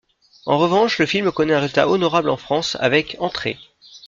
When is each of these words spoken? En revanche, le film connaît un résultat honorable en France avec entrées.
En 0.47 0.57
revanche, 0.57 0.97
le 0.97 1.05
film 1.05 1.31
connaît 1.31 1.53
un 1.53 1.59
résultat 1.59 1.87
honorable 1.87 2.31
en 2.31 2.35
France 2.37 2.75
avec 2.79 3.17
entrées. 3.19 3.59